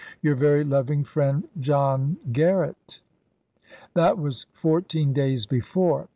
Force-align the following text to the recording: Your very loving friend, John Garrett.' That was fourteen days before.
Your 0.23 0.33
very 0.33 0.63
loving 0.63 1.03
friend, 1.03 1.47
John 1.59 2.17
Garrett.' 2.31 3.01
That 3.93 4.17
was 4.17 4.47
fourteen 4.51 5.13
days 5.13 5.45
before. 5.45 6.07